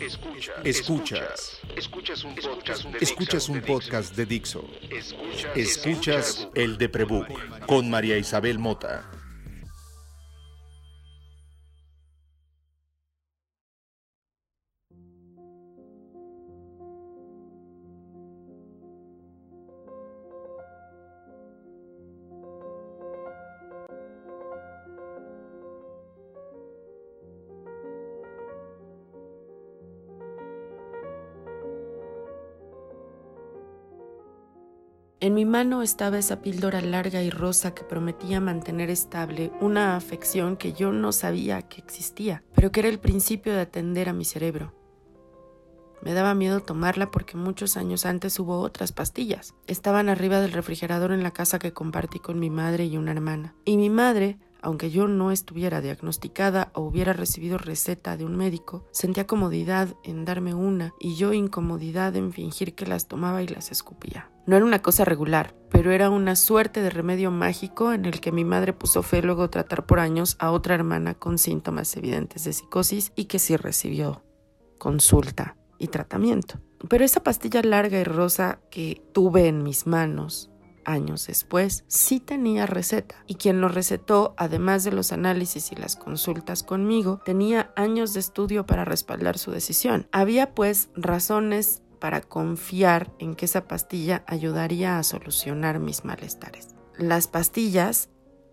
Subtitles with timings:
[0.00, 0.54] Escuchas.
[0.64, 1.60] Escuchas.
[3.00, 4.64] Escuchas un podcast de, Dixo.
[5.54, 9.19] Escuchas el de Prebook con María Isabel Mota.
[35.30, 40.56] En mi mano estaba esa píldora larga y rosa que prometía mantener estable una afección
[40.56, 44.24] que yo no sabía que existía, pero que era el principio de atender a mi
[44.24, 44.74] cerebro.
[46.02, 49.54] Me daba miedo tomarla porque muchos años antes hubo otras pastillas.
[49.68, 53.54] Estaban arriba del refrigerador en la casa que compartí con mi madre y una hermana.
[53.64, 58.86] Y mi madre aunque yo no estuviera diagnosticada o hubiera recibido receta de un médico,
[58.92, 63.70] sentía comodidad en darme una y yo incomodidad en fingir que las tomaba y las
[63.70, 64.30] escupía.
[64.46, 68.32] No era una cosa regular, pero era una suerte de remedio mágico en el que
[68.32, 72.52] mi madre puso fe luego tratar por años a otra hermana con síntomas evidentes de
[72.52, 74.24] psicosis y que sí recibió
[74.78, 76.58] consulta y tratamiento.
[76.88, 80.50] Pero esa pastilla larga y rosa que tuve en mis manos
[80.90, 83.16] años después, sí tenía receta.
[83.26, 88.20] Y quien lo recetó, además de los análisis y las consultas conmigo, tenía años de
[88.20, 90.06] estudio para respaldar su decisión.
[90.12, 96.74] Había pues razones para confiar en que esa pastilla ayudaría a solucionar mis malestares.
[96.96, 98.08] Las pastillas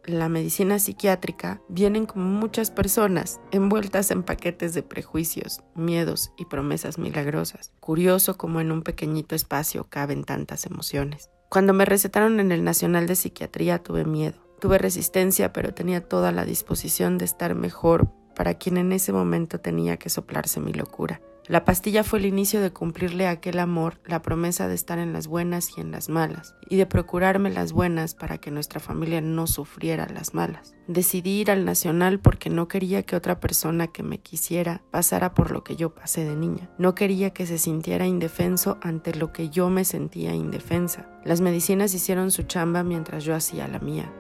[0.08, 6.98] la medicina psiquiátrica vienen como muchas personas, envueltas en paquetes de prejuicios, miedos y promesas
[6.98, 7.74] milagrosas.
[7.82, 11.30] Curioso como en un pequeñito espacio caben tantas emociones.
[11.50, 14.36] Cuando me recetaron en el Nacional de Psiquiatría tuve miedo.
[14.60, 19.60] Tuve resistencia, pero tenía toda la disposición de estar mejor para quien en ese momento
[19.60, 21.22] tenía que soplarse mi locura.
[21.48, 25.14] La pastilla fue el inicio de cumplirle a aquel amor la promesa de estar en
[25.14, 29.22] las buenas y en las malas, y de procurarme las buenas para que nuestra familia
[29.22, 30.76] no sufriera las malas.
[30.88, 35.52] Decidí ir al Nacional porque no quería que otra persona que me quisiera pasara por
[35.52, 36.70] lo que yo pasé de niña.
[36.78, 41.10] No quería que se sintiera indefenso ante lo que yo me sentía indefensa.
[41.24, 44.12] Las medicinas hicieron su chamba mientras yo hacía la mía.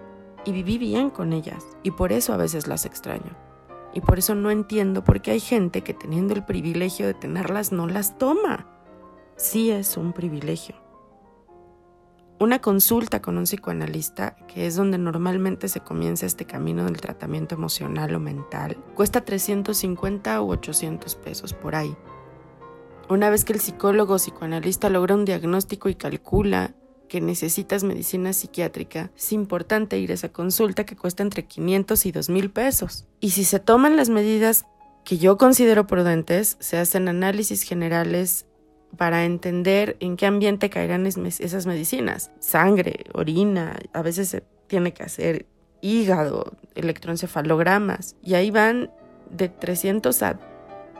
[0.46, 3.47] Y viví bien con ellas, y por eso a veces las extraño
[3.94, 7.72] y por eso no entiendo por qué hay gente que teniendo el privilegio de tenerlas
[7.72, 8.68] no las toma.
[9.36, 10.75] Sí es un privilegio.
[12.40, 17.56] Una consulta con un psicoanalista, que es donde normalmente se comienza este camino del tratamiento
[17.56, 21.96] emocional o mental, cuesta 350 u 800 pesos por ahí.
[23.09, 26.76] Una vez que el psicólogo o psicoanalista logra un diagnóstico y calcula
[27.07, 32.12] que necesitas medicina psiquiátrica, es importante ir a esa consulta que cuesta entre 500 y
[32.12, 33.06] 2 mil pesos.
[33.19, 34.66] Y si se toman las medidas
[35.03, 38.46] que yo considero prudentes, se hacen análisis generales
[38.97, 42.31] para entender en qué ambiente caerán esas medicinas.
[42.40, 45.46] Sangre, orina, a veces se tiene que hacer
[45.81, 48.91] hígado, electroencefalogramas, y ahí van
[49.29, 50.40] de 300 a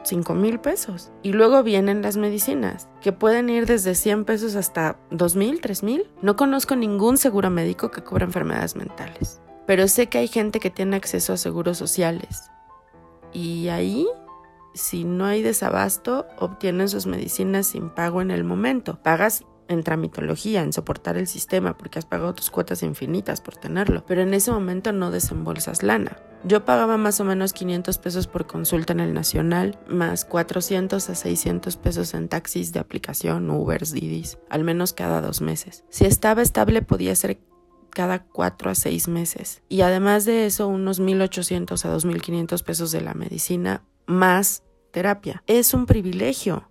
[0.08, 1.12] 5 mil pesos.
[1.22, 5.84] Y luego vienen las medicinas, que pueden ir desde 100 pesos hasta 2 mil, 3
[5.84, 6.10] mil.
[6.22, 10.70] No conozco ningún seguro médico que cubra enfermedades mentales, pero sé que hay gente que
[10.70, 12.50] tiene acceso a seguros sociales.
[13.34, 14.08] Y ahí,
[14.74, 19.00] si no hay desabasto, obtienen sus medicinas sin pago en el momento.
[19.04, 24.06] Pagas en tramitología, en soportar el sistema, porque has pagado tus cuotas infinitas por tenerlo,
[24.06, 26.18] pero en ese momento no desembolsas lana.
[26.48, 31.16] Yo pagaba más o menos 500 pesos por consulta en el Nacional, más 400 a
[31.16, 35.84] 600 pesos en taxis de aplicación, Ubers, Didis, al menos cada dos meses.
[35.90, 37.40] Si estaba estable podía ser
[37.90, 39.62] cada cuatro a seis meses.
[39.68, 45.44] Y además de eso, unos 1.800 a 2.500 pesos de la medicina, más terapia.
[45.48, 46.70] Es un privilegio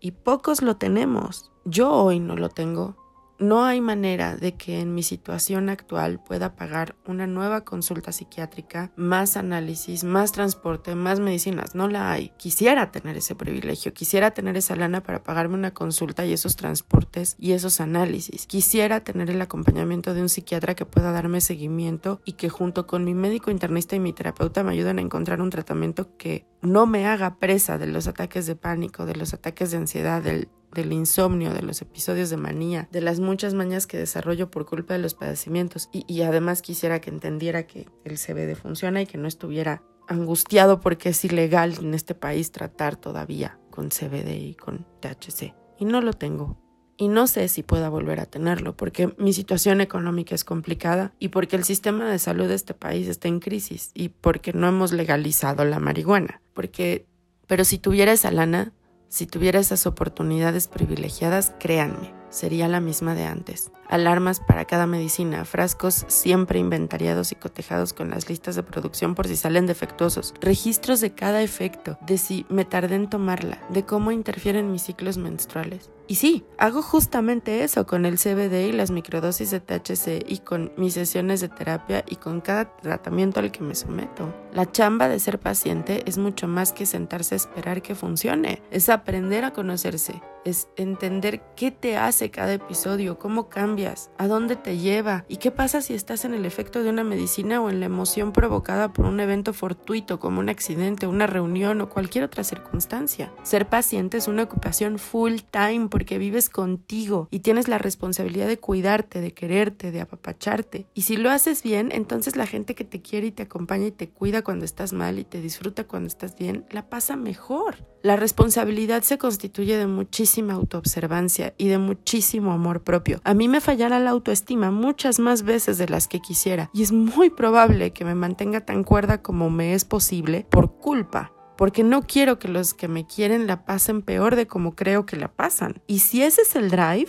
[0.00, 1.52] y pocos lo tenemos.
[1.64, 3.05] Yo hoy no lo tengo
[3.38, 8.92] no hay manera de que en mi situación actual pueda pagar una nueva consulta psiquiátrica,
[8.96, 11.74] más análisis, más transporte, más medicinas.
[11.74, 12.32] No la hay.
[12.38, 17.36] Quisiera tener ese privilegio, quisiera tener esa lana para pagarme una consulta y esos transportes
[17.38, 18.46] y esos análisis.
[18.46, 23.04] Quisiera tener el acompañamiento de un psiquiatra que pueda darme seguimiento y que junto con
[23.04, 27.06] mi médico internista y mi terapeuta me ayuden a encontrar un tratamiento que no me
[27.06, 30.48] haga presa de los ataques de pánico, de los ataques de ansiedad, del
[30.82, 34.94] del insomnio, de los episodios de manía, de las muchas mañas que desarrollo por culpa
[34.94, 39.28] de los padecimientos y, además quisiera que entendiera que el CBD funciona y que no
[39.28, 45.54] estuviera angustiado porque es ilegal en este país tratar todavía con CBD y con THC.
[45.78, 46.56] Y no lo tengo.
[46.98, 51.28] Y no sé si pueda volver a tenerlo porque mi situación económica es complicada y
[51.28, 54.92] porque el sistema de salud de este país está en crisis y porque no hemos
[54.92, 56.40] legalizado la marihuana.
[56.54, 57.06] Porque
[57.46, 58.72] Pero si tuviera esa lana,
[59.16, 63.72] si tuviera esas oportunidades privilegiadas, créanme, sería la misma de antes.
[63.88, 69.28] Alarmas para cada medicina, frascos siempre inventariados y cotejados con las listas de producción por
[69.28, 74.12] si salen defectuosos, registros de cada efecto, de si me tardé en tomarla, de cómo
[74.12, 75.90] interfieren mis ciclos menstruales.
[76.08, 80.72] Y sí, hago justamente eso con el CBD y las microdosis de THC y con
[80.76, 84.32] mis sesiones de terapia y con cada tratamiento al que me someto.
[84.52, 88.88] La chamba de ser paciente es mucho más que sentarse a esperar que funcione, es
[88.88, 94.78] aprender a conocerse, es entender qué te hace cada episodio, cómo cambias, a dónde te
[94.78, 97.86] lleva y qué pasa si estás en el efecto de una medicina o en la
[97.86, 103.34] emoción provocada por un evento fortuito como un accidente, una reunión o cualquier otra circunstancia.
[103.42, 108.58] Ser paciente es una ocupación full time porque vives contigo y tienes la responsabilidad de
[108.58, 110.86] cuidarte, de quererte, de apapacharte.
[110.94, 113.92] Y si lo haces bien, entonces la gente que te quiere y te acompaña y
[113.92, 117.76] te cuida cuando estás mal y te disfruta cuando estás bien, la pasa mejor.
[118.06, 123.20] La responsabilidad se constituye de muchísima autoobservancia y de muchísimo amor propio.
[123.24, 126.92] A mí me fallará la autoestima muchas más veces de las que quisiera y es
[126.92, 132.02] muy probable que me mantenga tan cuerda como me es posible por culpa porque no
[132.02, 135.82] quiero que los que me quieren la pasen peor de como creo que la pasan.
[135.86, 137.08] Y si ese es el drive,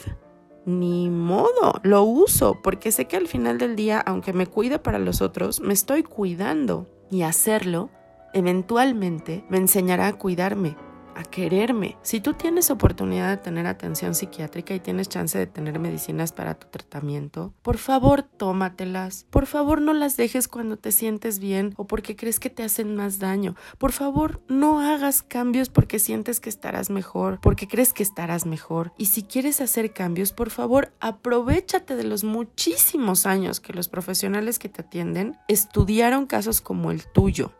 [0.66, 5.00] ni modo, lo uso, porque sé que al final del día, aunque me cuide para
[5.00, 6.88] los otros, me estoy cuidando.
[7.12, 7.90] Y hacerlo,
[8.34, 10.78] eventualmente, me enseñará a cuidarme,
[11.18, 11.98] a quererme.
[12.04, 16.54] Si tú tienes oportunidad de tener atención psiquiátrica y tienes chance de tener medicinas para
[16.54, 19.26] tu tratamiento, por favor tómatelas.
[19.30, 22.96] Por favor no las dejes cuando te sientes bien o porque crees que te hacen
[22.96, 23.56] más daño.
[23.78, 28.94] Por favor no hagas cambios porque sientes que estarás mejor, porque crees que estarás mejor.
[28.98, 34.60] Y si quieres hacer cambios, por favor aprovechate de los muchísimos años que los profesionales
[34.60, 37.52] que te atienden estudiaron casos como el tuyo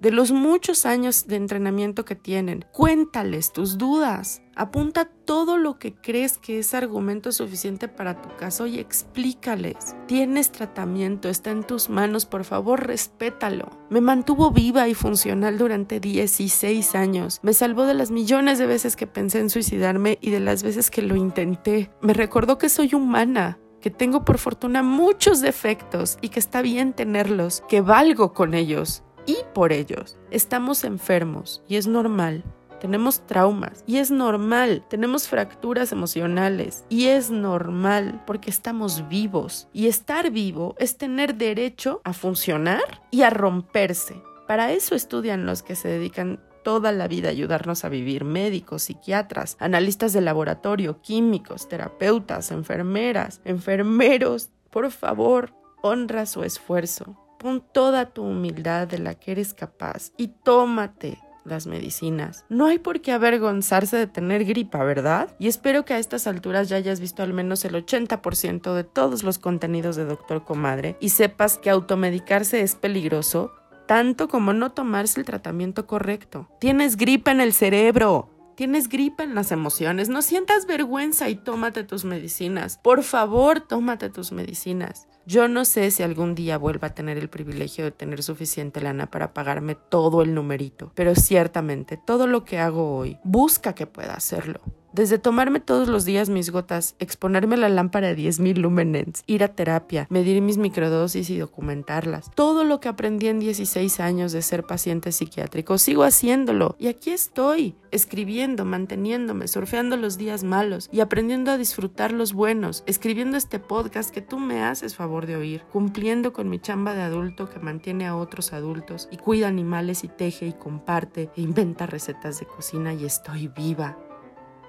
[0.00, 2.64] de los muchos años de entrenamiento que tienen.
[2.72, 4.42] Cuéntales tus dudas.
[4.54, 9.76] Apunta todo lo que crees que es argumento suficiente para tu caso y explícales.
[10.06, 13.68] Tienes tratamiento, está en tus manos, por favor respétalo.
[13.90, 17.40] Me mantuvo viva y funcional durante 16 años.
[17.42, 20.90] Me salvó de las millones de veces que pensé en suicidarme y de las veces
[20.90, 21.90] que lo intenté.
[22.00, 26.94] Me recordó que soy humana, que tengo por fortuna muchos defectos y que está bien
[26.94, 30.16] tenerlos, que valgo con ellos y por ellos.
[30.30, 32.44] Estamos enfermos y es normal.
[32.80, 34.84] Tenemos traumas y es normal.
[34.88, 39.68] Tenemos fracturas emocionales y es normal porque estamos vivos.
[39.72, 44.22] Y estar vivo es tener derecho a funcionar y a romperse.
[44.46, 48.84] Para eso estudian los que se dedican toda la vida a ayudarnos a vivir, médicos,
[48.84, 54.50] psiquiatras, analistas de laboratorio, químicos, terapeutas, enfermeras, enfermeros.
[54.70, 55.52] Por favor,
[55.82, 57.25] honra su esfuerzo.
[57.46, 62.44] Pon toda tu humildad de la que eres capaz y tómate las medicinas.
[62.48, 65.28] No hay por qué avergonzarse de tener gripa, ¿verdad?
[65.38, 69.22] Y espero que a estas alturas ya hayas visto al menos el 80% de todos
[69.22, 73.52] los contenidos de Doctor Comadre y sepas que automedicarse es peligroso,
[73.86, 76.48] tanto como no tomarse el tratamiento correcto.
[76.58, 78.35] Tienes gripa en el cerebro.
[78.56, 82.80] Tienes gripa en las emociones, no sientas vergüenza y tómate tus medicinas.
[82.82, 85.08] Por favor, tómate tus medicinas.
[85.26, 89.10] Yo no sé si algún día vuelva a tener el privilegio de tener suficiente lana
[89.10, 94.14] para pagarme todo el numerito, pero ciertamente todo lo que hago hoy busca que pueda
[94.14, 94.60] hacerlo.
[94.96, 99.48] Desde tomarme todos los días mis gotas, exponerme la lámpara de 10.000 lumenens, ir a
[99.48, 102.30] terapia, medir mis microdosis y documentarlas.
[102.34, 106.76] Todo lo que aprendí en 16 años de ser paciente psiquiátrico, sigo haciéndolo.
[106.78, 112.82] Y aquí estoy, escribiendo, manteniéndome, surfeando los días malos y aprendiendo a disfrutar los buenos,
[112.86, 117.02] escribiendo este podcast que tú me haces favor de oír, cumpliendo con mi chamba de
[117.02, 121.84] adulto que mantiene a otros adultos y cuida animales y teje y comparte e inventa
[121.84, 123.98] recetas de cocina y estoy viva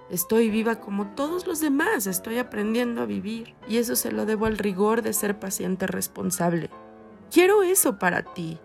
[0.09, 4.45] Estoy viva como todos los demás, estoy aprendiendo a vivir y eso se lo debo
[4.45, 6.69] al rigor de ser paciente responsable.
[7.29, 8.57] Quiero eso para ti,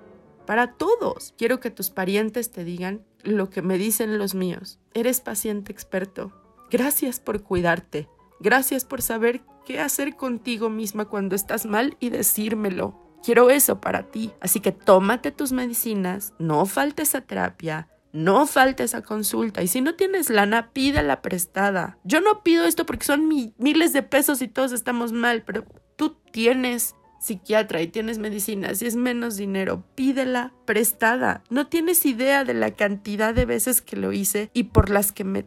[0.46, 1.34] para todos.
[1.36, 4.78] Quiero que tus parientes te digan lo que me dicen los míos.
[4.94, 6.32] Eres paciente experto.
[6.70, 8.08] Gracias por cuidarte.
[8.38, 12.98] Gracias por saber qué hacer contigo misma cuando estás mal y decírmelo.
[13.24, 14.32] Quiero eso para ti.
[14.40, 19.62] Así que tómate tus medicinas, no faltes a terapia, no falte esa consulta.
[19.62, 21.98] Y si no tienes lana, pídela prestada.
[22.04, 25.64] Yo no pido esto porque son miles de pesos y todos estamos mal, pero
[25.96, 31.44] tú tienes psiquiatra y tienes medicina, si es menos dinero, pídela prestada.
[31.50, 35.24] No tienes idea de la cantidad de veces que lo hice y por las que
[35.24, 35.46] me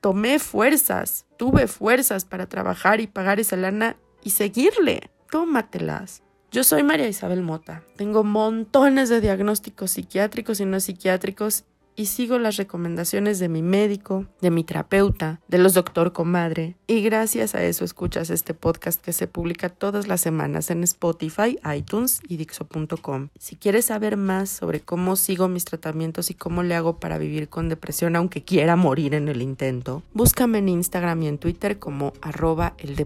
[0.00, 5.10] tomé fuerzas, tuve fuerzas para trabajar y pagar esa lana y seguirle.
[5.30, 6.22] Tómatelas.
[6.52, 7.82] Yo soy María Isabel Mota.
[7.96, 11.64] Tengo montones de diagnósticos psiquiátricos y no psiquiátricos
[11.96, 16.76] y sigo las recomendaciones de mi médico, de mi terapeuta, de los doctor comadre.
[16.86, 21.58] Y gracias a eso escuchas este podcast que se publica todas las semanas en Spotify,
[21.74, 23.28] iTunes y Dixo.com.
[23.38, 27.48] Si quieres saber más sobre cómo sigo mis tratamientos y cómo le hago para vivir
[27.48, 32.12] con depresión aunque quiera morir en el intento, búscame en Instagram y en Twitter como
[32.20, 32.96] arroba el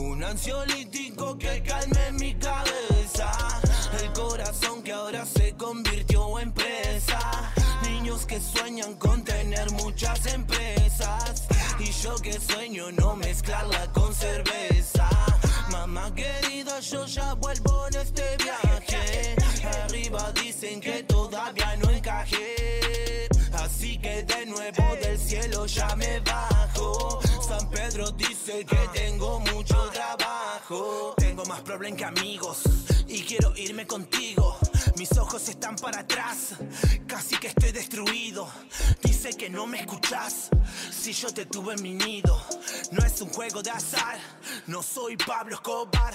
[0.00, 3.30] Un ansiolítico que calme mi cabeza.
[4.02, 7.52] El corazón que ahora se convirtió en presa.
[7.82, 11.46] Niños que sueñan con tener muchas empresas.
[11.78, 15.06] Y yo que sueño no mezclarla con cerveza.
[15.70, 19.36] Mamá querida, yo ya vuelvo en este viaje.
[19.84, 23.28] Arriba dicen que todavía no encajé.
[23.52, 26.29] Así que de nuevo del cielo ya me bajo.
[31.90, 32.62] Problemas que amigos
[33.08, 34.56] y quiero irme contigo.
[34.96, 36.54] Mis ojos están para atrás,
[37.06, 38.48] casi que estoy destruido.
[39.02, 40.50] Dice que no me escuchas
[40.90, 42.40] si yo te tuve en mi nido.
[42.92, 44.18] No es un juego de azar,
[44.66, 46.14] no soy Pablo Escobar.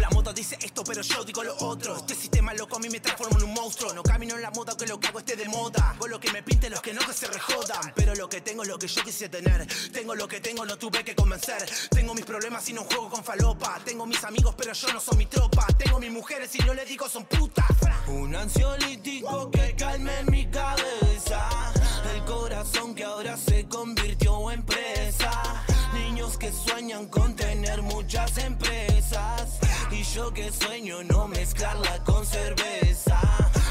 [0.00, 1.94] La moda dice esto, pero yo digo lo otro.
[1.96, 3.92] Este sistema loco a mí me transforma en un monstruo.
[3.92, 5.94] No camino en la moda, que lo que hago esté de moda.
[5.98, 7.92] Con lo que me pinte, los que no que se rejodan.
[7.94, 9.66] Pero lo que tengo es lo que yo quise tener.
[9.92, 11.68] Tengo lo que tengo, no tuve que convencer.
[11.90, 13.78] Tengo mis problemas y no juego con falopa.
[13.84, 15.66] Tengo mis amigos, pero yo no soy mi tropa.
[15.76, 17.66] Tengo mis mujeres y no les digo son putas.
[18.08, 21.72] Un ansiolítico que calme mi cabeza.
[22.14, 25.64] El corazón que ahora se convirtió en presa.
[25.92, 29.59] Niños que sueñan con tener muchas empresas.
[30.00, 33.20] Y yo que sueño no mezclarla con cerveza.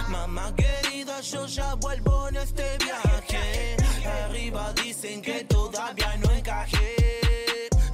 [0.09, 3.75] Mamá querida, yo ya vuelvo en este viaje.
[4.25, 6.95] Arriba dicen que todavía no encajé.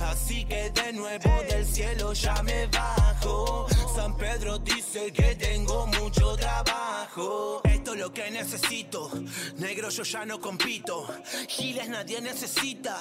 [0.01, 3.67] Así que de nuevo del cielo ya me bajo.
[3.95, 7.61] San Pedro dice que tengo mucho trabajo.
[7.97, 9.09] Lo que necesito.
[9.57, 11.07] Negro, yo ya no compito.
[11.47, 12.99] Giles nadie necesita.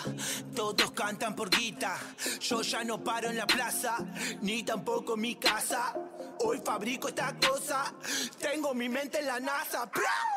[0.54, 1.98] Todos cantan por guita.
[2.40, 3.96] Yo ya no paro en la plaza,
[4.42, 5.94] ni tampoco en mi casa.
[6.40, 7.92] Hoy fabrico esta cosa.
[8.38, 9.90] Tengo mi mente en la NASA.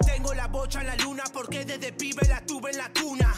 [0.05, 3.33] Tengo la bocha en la luna porque desde pibe la tuve en la cuna.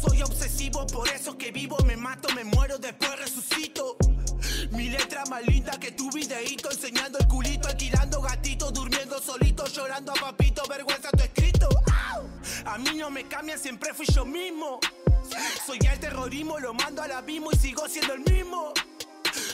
[0.00, 3.96] Soy obsesivo, por eso que vivo, me mato, me muero, después resucito.
[4.70, 10.12] Mi letra más linda que tu videíto, enseñando el culito, alquilando gatito, durmiendo solito, llorando
[10.12, 11.68] a papito, vergüenza tu escrito.
[12.64, 14.78] A mí no me cambian, siempre fui yo mismo.
[15.66, 18.72] Soy el terrorismo, lo mando al abismo y sigo siendo el mismo.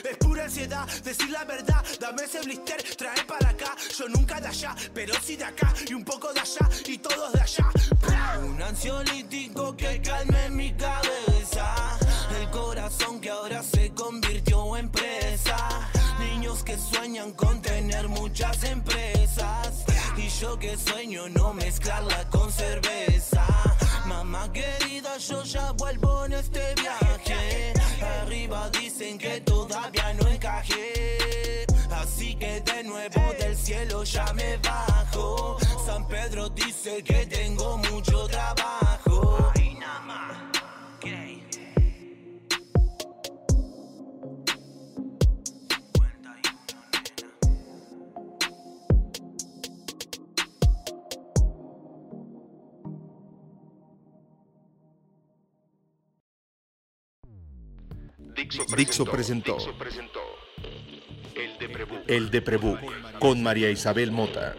[0.09, 3.75] Es pura ansiedad, decir la verdad, dame ese blister, trae para acá.
[3.97, 7.33] Yo nunca de allá, pero sí de acá y un poco de allá y todos
[7.33, 7.69] de allá.
[8.41, 11.97] Un ansiolítico que calme mi cabeza.
[12.39, 15.57] El corazón que ahora se convirtió en presa.
[16.19, 19.83] Niños que sueñan con tener muchas empresas.
[20.15, 23.45] Y yo que sueño no mezclarla con cerveza.
[24.05, 27.73] Mamá querida, yo ya vuelvo en este viaje.
[28.01, 31.65] Arriba dicen que todavía no encajé.
[31.91, 35.57] Así que de nuevo del cielo ya me bajo.
[35.85, 38.76] San Pedro dice que tengo mucho trabajo.
[58.75, 59.57] Dixo presentó
[62.07, 62.79] El de Prebook
[63.19, 64.55] con María Isabel Mota.